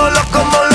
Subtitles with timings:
[0.00, 0.69] vuelvo loco, como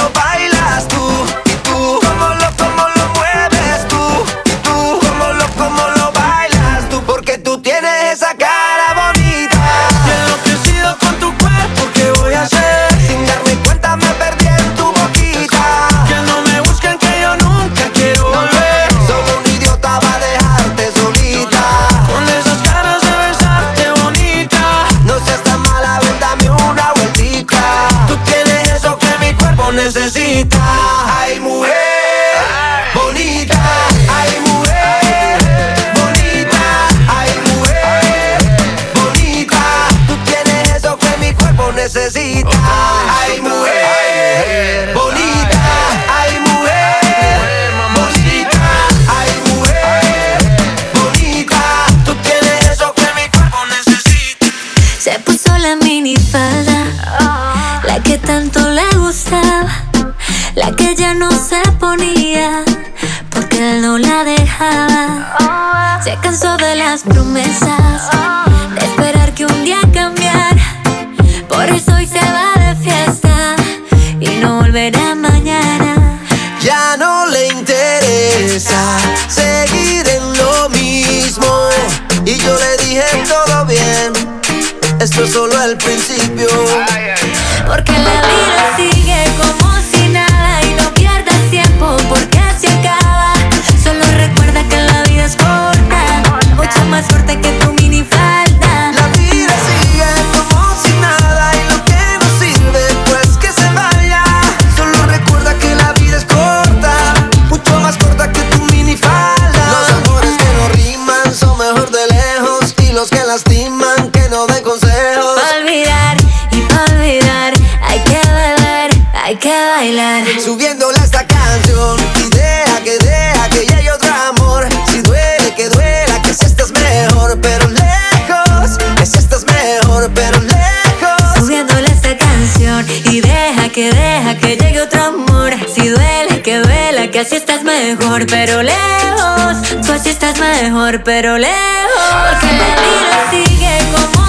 [133.96, 135.54] deja que llegue otro amor.
[135.74, 139.86] Si duele, que duela, que así estás mejor, pero lejos.
[139.86, 142.08] Tú así estás mejor, pero lejos.
[142.30, 144.25] Porque la vida sigue como.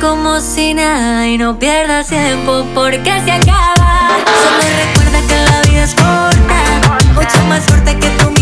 [0.00, 4.08] Como si nada y no pierdas tiempo porque se acaba.
[4.42, 8.35] Solo recuerda que la vida es corta, mucho más corta que tú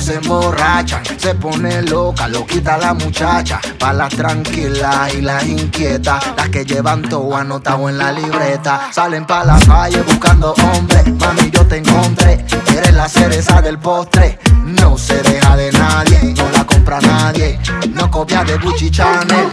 [0.00, 3.60] se emborracha, se pone loca, lo quita la muchacha.
[3.78, 8.90] Pa' las tranquilas y las inquietas, las que llevan todo anotado en la libreta.
[8.92, 12.44] Salen pa' la calle buscando hombres, mami yo te encontré.
[12.76, 17.58] Eres la cereza del postre, no se deja de nadie, no la compra nadie,
[17.94, 19.48] no copia de Gucci Chanel.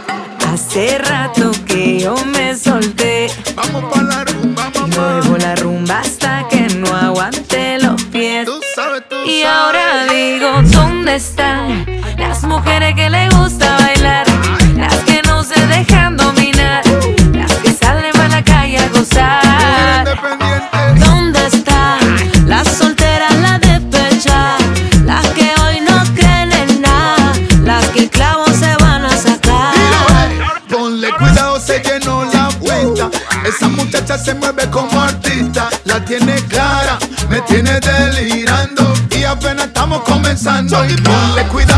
[0.46, 3.32] Hace rato que yo me solté.
[3.56, 4.17] Vamos pa' la
[11.08, 11.86] dónde están
[12.18, 14.28] las mujeres que le gusta bailar,
[14.76, 16.82] las que no se dejan dominar,
[17.32, 20.20] las que salen para la calle a gozar.
[21.00, 22.00] ¿Dónde están
[22.46, 24.62] las solteras, las despechadas,
[25.06, 27.32] las que hoy no creen en nada,
[27.64, 29.74] las que el clavo se van a sacar?
[30.70, 33.10] Ponle cuidado, se llenó la cuenta.
[33.46, 34.97] Esa muchacha se mueve como
[39.98, 40.86] estamos comenzando.
[40.86, 41.77] Y ponle cuidado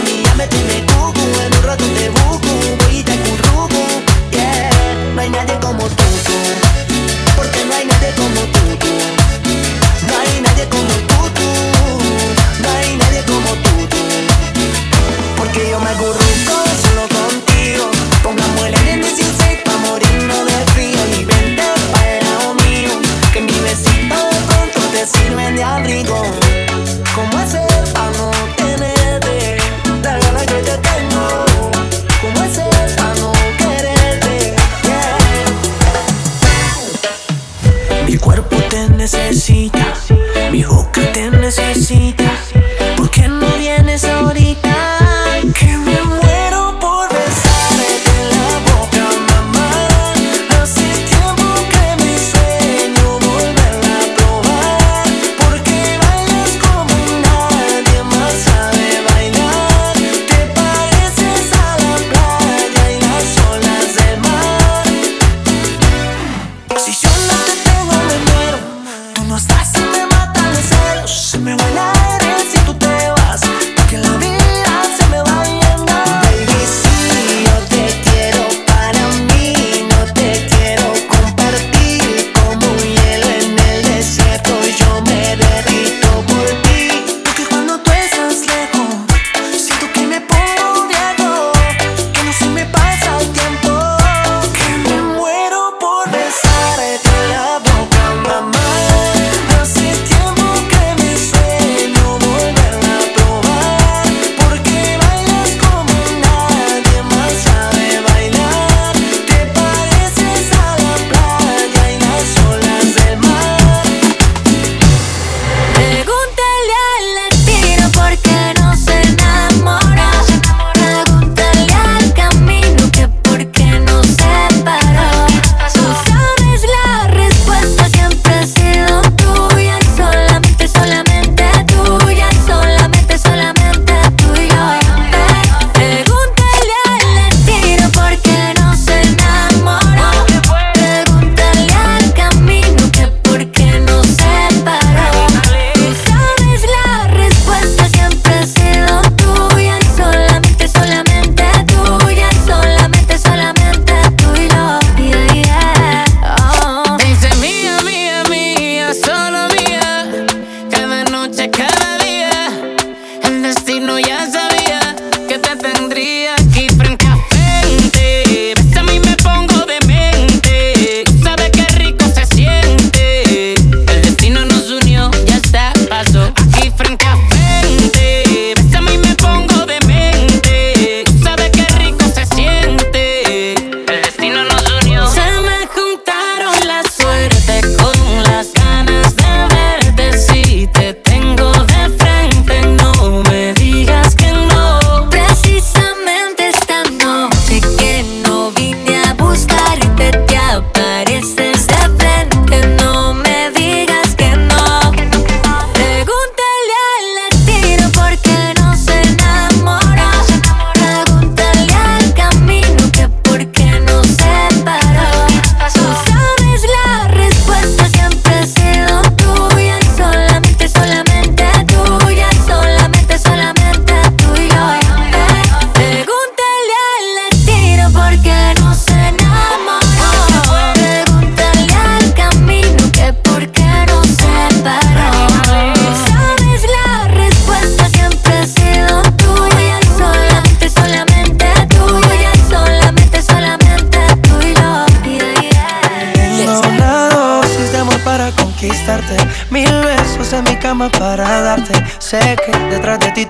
[0.00, 1.23] mí ya me tiene tú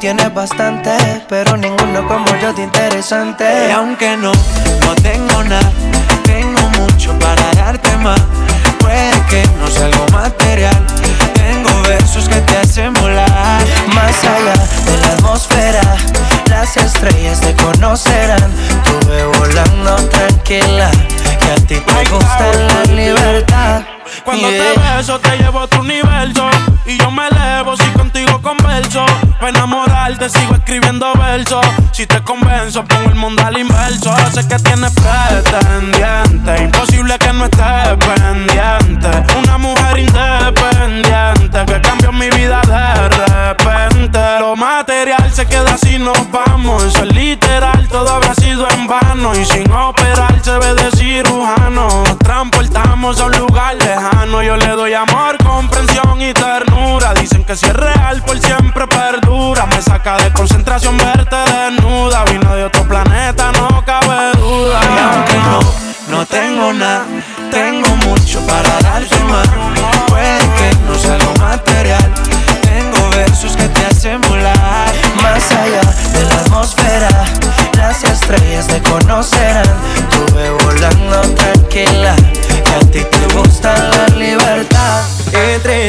[0.05, 1.04] tienes bastante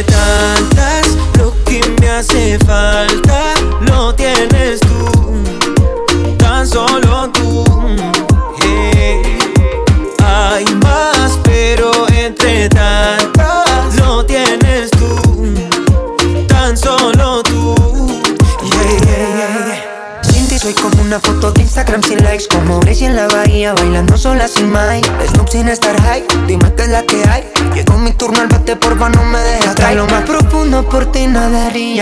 [0.04, 0.55] Time.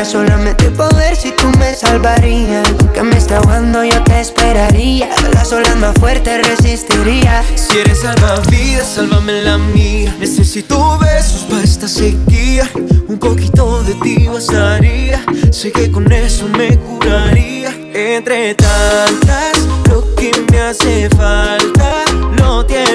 [0.04, 2.68] Sería solamente poder si tú me salvarías.
[2.94, 5.10] Que me está ahogando yo te esperaría.
[5.34, 7.44] Las olas más fuerte resistiría.
[7.56, 10.14] Si eres salvavidas, sálvame la mía.
[10.20, 12.70] Necesito besos para esta sequía.
[13.08, 15.24] Un poquito de ti bastaría.
[15.52, 17.70] Sé que con eso me curaría.
[17.94, 22.04] Entre tantas, lo que me hace falta
[22.38, 22.93] Lo tienes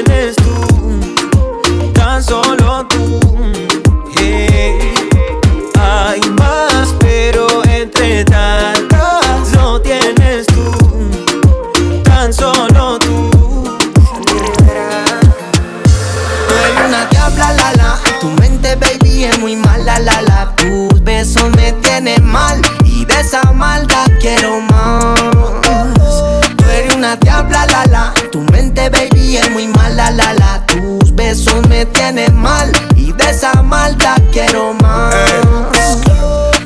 [31.99, 35.15] tienes mal y de esa maldad quiero más.
[35.15, 35.97] Eh,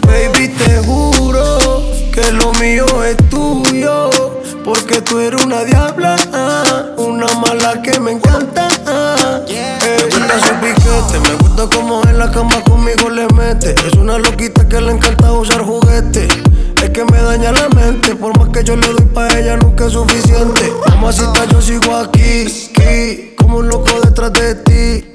[0.06, 4.10] baby, te juro que lo mío es tuyo,
[4.62, 6.16] porque tú eres una diabla,
[6.98, 8.68] una mala que me encanta.
[9.46, 9.78] Yeah.
[9.78, 13.74] Eh, hey, piquete, me gusta como en la cama conmigo le mete.
[13.86, 16.28] Es una loquita que le encanta usar juguete.
[16.82, 19.86] Es que me daña la mente, por más que yo le doy pa' ella nunca
[19.86, 20.72] es suficiente.
[20.88, 25.11] Mamacita, yo sigo aquí, aquí como un loco detrás de ti.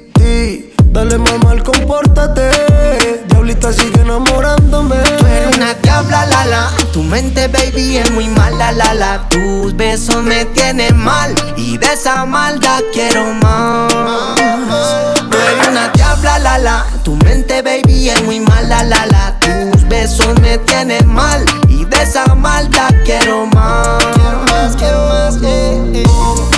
[0.90, 2.50] Dale mamá, compórtate.
[3.28, 4.96] Diablita sigue enamorándome.
[5.18, 6.70] Tú eres una diabla, la la.
[6.92, 9.28] Tu mente, baby, es muy mala, la la.
[9.28, 11.34] Tus besos me tienen mal.
[11.56, 13.92] Y de esa maldad quiero más.
[15.30, 16.86] Tú eres una diabla, la la.
[17.04, 19.38] Tu mente, baby, es muy mala, la la.
[19.40, 21.44] Tus besos me tienen mal.
[21.68, 24.04] Y de esa maldad quiero más.
[24.14, 26.57] Quiero más, quiero más, eh, eh.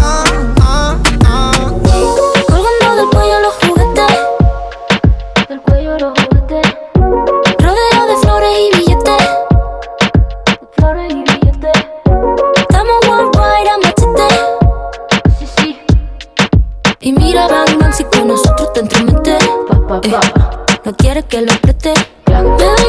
[21.27, 21.93] que lo preste.
[22.27, 22.80] Me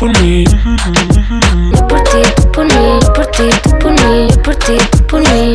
[0.00, 1.70] por ti, tú por mí.
[1.74, 4.78] Yo por ti, tú por mí, yo por ti, tú por mí, yo por ti,
[4.90, 5.54] tú por mí.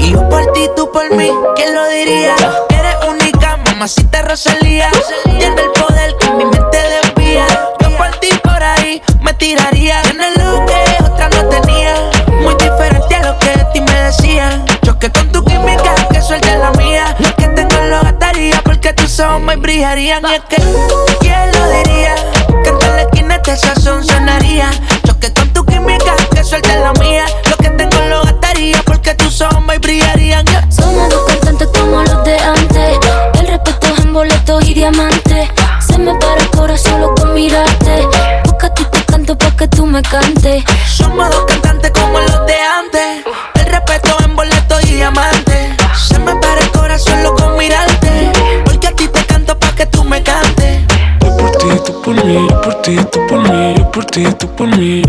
[0.00, 2.34] Y yo por ti, tú por mí, ¿quién lo diría?
[2.70, 4.90] Eres única, mamacita Rosalía.
[5.24, 7.46] Tiene el poder que mi mente desvía.
[7.80, 10.02] Yo por ti por ahí me tiraría.
[10.02, 11.94] Tienes lo que otra no tenía.
[12.42, 14.64] Muy diferente a lo que de ti me decían.
[14.82, 17.14] Choque con tu química, que suelte la mía.
[17.20, 20.20] Lo que tengo lo gastaría porque tus ojos me brillarían.
[20.26, 20.56] Y es que,
[23.52, 24.70] este sazón sonaría.
[25.04, 27.24] Choque con tu química, que suelte la mía.
[27.48, 30.44] Lo que tengo lo gastaría porque tus ojos me brillarían.
[30.70, 32.98] Somos dos cantantes como los de antes.
[33.40, 35.48] El respeto es en boletos y diamantes.
[35.80, 38.06] Se me para el corazón solo con mirarte.
[38.44, 40.64] Busca a ti te canto pa' que tú me cantes.
[40.88, 43.09] Somos dos cantantes como los de antes.
[52.30, 55.02] Mí, yo por ti, tú por mí, yo por ti, tú por mí.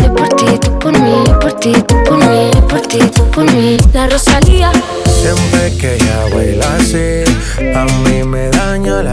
[0.00, 2.98] Yo por ti, tú por mí, yo por ti, tú por mí, yo por ti,
[3.14, 3.76] tú por mí.
[3.92, 4.70] La Rosalía.
[5.20, 7.24] Siempre que ella baila así,
[7.74, 9.12] a mí me daña la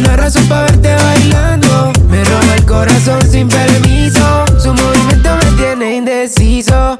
[0.00, 1.92] una razón para verte bailando.
[2.08, 4.44] Me roba el corazón sin permiso.
[4.58, 6.96] Su movimiento me tiene indeciso.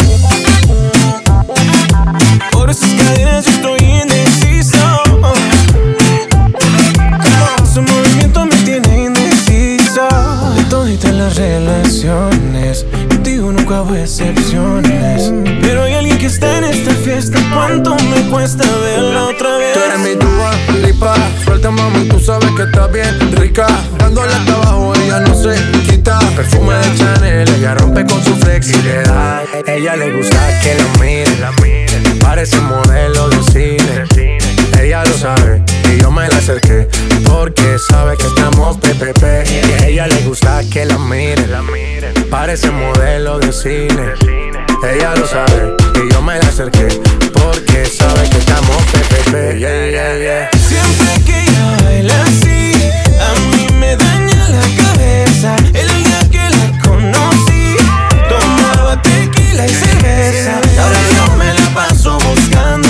[2.53, 4.79] Por esas cadenas yo estoy indeciso.
[7.73, 10.09] Su movimiento me tiene indeciso.
[10.57, 15.33] De todas las relaciones, contigo nunca hago excepciones.
[15.63, 15.87] Pero
[16.21, 19.73] que está en esta fiesta cuánto me cuesta verla otra vez.
[19.73, 20.51] Tú eres mi duda,
[20.87, 23.67] lipa, suelta mami, tú sabes que estás bien rica.
[23.99, 25.55] Dándole hasta abajo, ella no se
[25.85, 26.19] quita.
[26.37, 29.45] Perfume de Chanel, ella rompe con su flexibilidad.
[29.67, 32.19] Ella le gusta que la mire.
[32.21, 34.05] Parece modelo de cine.
[34.79, 36.87] Ella lo sabe y yo me la acerqué
[37.25, 39.23] porque sabe que estamos PPP.
[39.49, 41.47] Y a ella le gusta que la mire.
[42.31, 44.70] Parece modelo de cine.
[44.83, 46.89] Ella lo sabe que yo me la acerqué
[47.35, 49.59] porque sabe que estamos PPP.
[49.59, 50.51] Yeah, yeah, yeah.
[50.69, 52.73] Siempre que ella baila así,
[53.21, 55.57] a mí me daña la cabeza.
[55.75, 57.77] El día que la conocí,
[58.29, 60.61] tomaba tequila y cerveza.
[60.83, 62.90] Ahora yo me la paso buscando.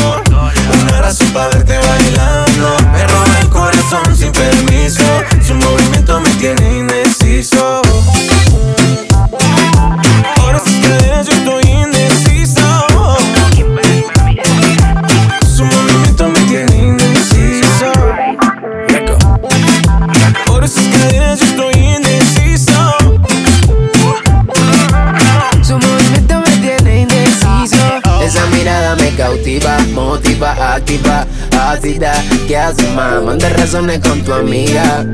[32.78, 33.22] amigas.
[33.24, 35.04] Mande razones con tu amiga.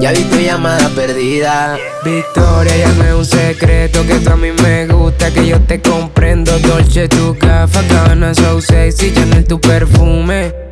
[0.00, 1.78] Ya vi tu llamada perdida.
[2.04, 6.58] Victoria, ya un secreto que tú a mí me gusta, que yo te comprendo.
[6.58, 10.71] Dolce, tu café, gana, so sexy, Chanel, tu perfume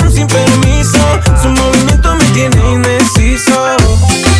[0.11, 0.99] sin permiso.
[1.41, 4.30] Su movimiento me tiene indeciso.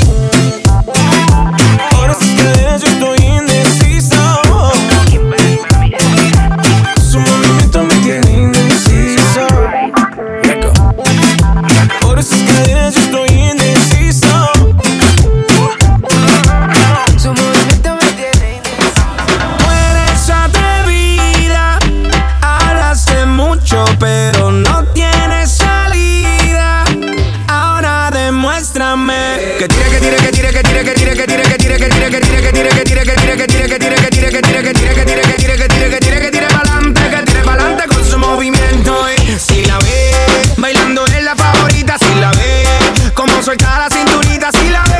[43.51, 44.90] Suelta la cinturita si la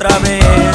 [0.00, 0.69] otra vez.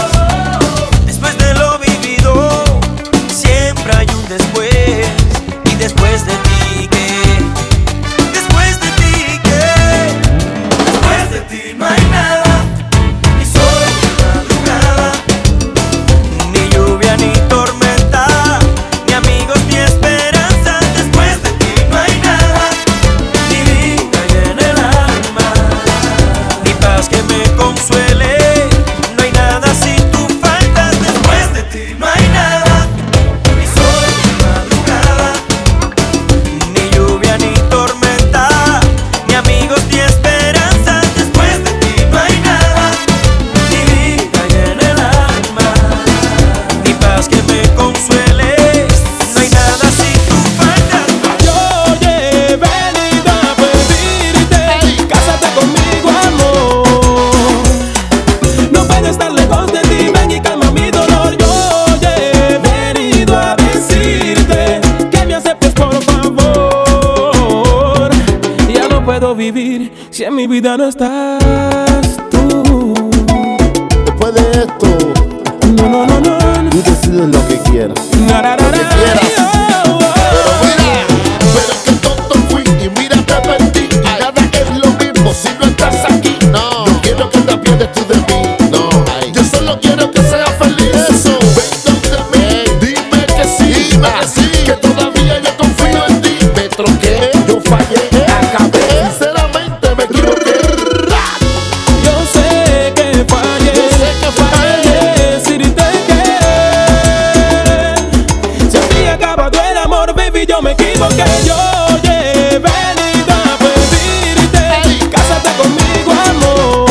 [110.36, 111.24] baby, yo me equivoqué.
[111.46, 111.56] Yo
[112.04, 116.90] llevé venido a pedirte, cásate conmigo, amor.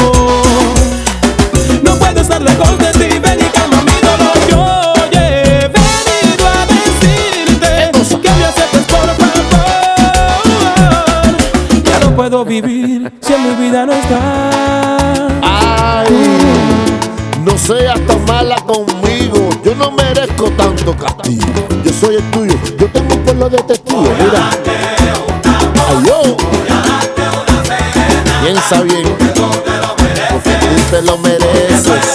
[1.82, 4.38] No puedo estar lejos de ti, ven y calma mi dolor.
[4.48, 7.90] Yo llevé venido a decirte
[8.22, 9.64] que me aceptes por favor.
[11.84, 15.32] Ya no puedo vivir si en mi vida no estás.
[15.42, 16.08] Ay.
[17.44, 21.68] No seas tan mala conmigo, yo no merezco tanto castigo.
[21.84, 22.54] Yo soy el tuyo,
[23.44, 24.08] pueblo de testigos.
[24.18, 24.50] Mira.
[25.88, 26.18] Ay, yo.
[28.42, 29.16] Piensa bien.
[30.30, 32.06] Porque tú te lo mereces.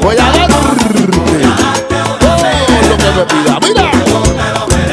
[0.02, 0.62] Voy a darte todo
[2.88, 3.52] lo que me pida.
[3.60, 3.84] Mira.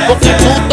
[0.07, 0.72] Porque tú te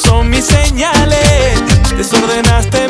[0.00, 1.18] son mis señales.
[1.96, 2.89] Desordenaste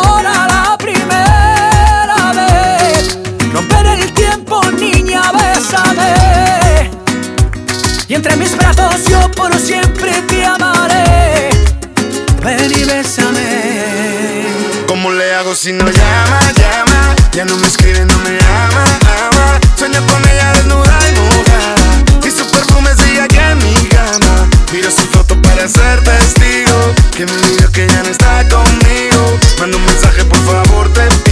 [8.11, 11.49] Y entre mis brazos yo por siempre te amaré.
[12.43, 14.43] Ven y bésame.
[14.85, 17.15] ¿Cómo le hago si no llama, llama?
[17.31, 18.83] Ya no me escribe, no me ama,
[19.27, 19.59] ama.
[19.77, 22.27] Sueño con ella desnuda y mojada.
[22.27, 24.49] Y su perfume sigue aquí en mi cama.
[24.73, 26.93] Miro su foto para ser testigo.
[27.15, 29.39] Que me olvidó que ya no está conmigo.
[29.57, 31.30] Manda un mensaje, por favor, te pido.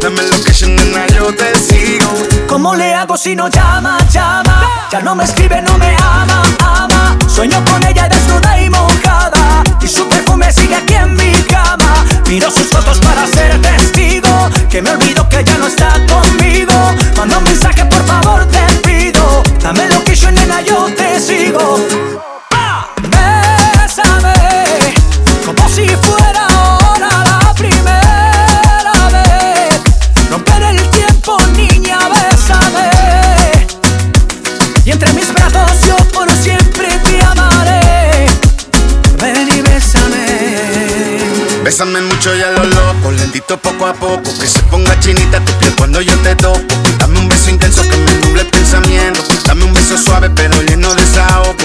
[0.00, 2.10] Dame location, nena, yo te sigo.
[2.48, 4.88] ¿Cómo le hago si no llama, llama?
[4.90, 7.18] Ya no me escribe, no me ama, ama.
[7.28, 9.62] Sueño con ella desnuda y mojada.
[9.82, 12.04] Y su perfume sigue aquí en mi cama.
[12.26, 14.48] Miro sus fotos para ser testigo.
[14.70, 16.74] Que me olvido que ya no está conmigo.
[17.16, 19.42] Manda un mensaje, por favor, te pido.
[19.62, 21.76] Dame location, nena, yo te sigo.
[23.02, 24.34] Bésame
[25.44, 26.49] como si fuera.
[36.12, 38.26] por siempre te amaré.
[39.20, 40.26] Ven y bésame.
[41.64, 44.22] Bésame mucho y a lo loco, lentito poco a poco.
[44.38, 46.60] Que se ponga chinita tu piel cuando yo te toco.
[46.98, 49.22] Dame un beso intenso que me nuble el pensamiento.
[49.46, 51.64] Dame un beso suave pero lleno de saoco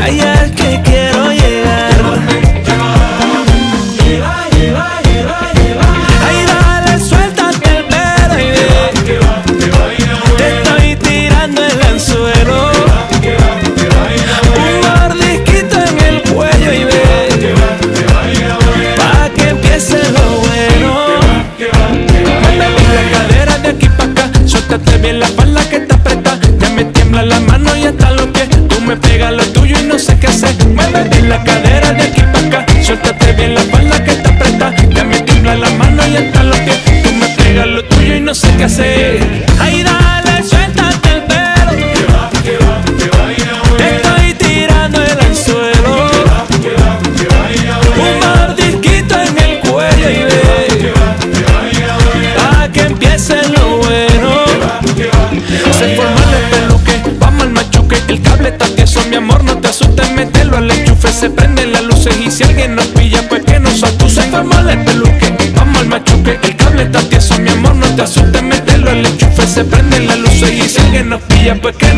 [0.00, 0.29] Que allá
[71.50, 71.89] alguien nos